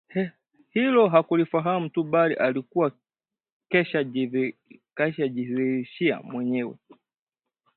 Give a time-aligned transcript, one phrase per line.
[0.69, 2.91] Hilo, hakulifahamu tu bali alikuwa
[4.95, 6.75] keshajidhihirishia mwenyewe